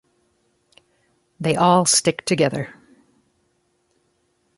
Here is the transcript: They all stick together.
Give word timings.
They 1.39 1.55
all 1.55 1.85
stick 1.85 2.25
together. 2.25 2.73